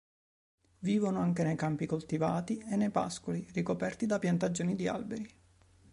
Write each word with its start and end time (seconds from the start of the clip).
Vivono 0.79 1.19
anche 1.19 1.43
nei 1.43 1.55
campi 1.55 1.85
coltivati 1.85 2.57
e 2.57 2.75
nei 2.75 2.89
pascoli 2.89 3.47
ricoperti 3.53 4.07
da 4.07 4.17
piantagioni 4.17 4.73
di 4.75 4.87
alberi. 4.87 5.29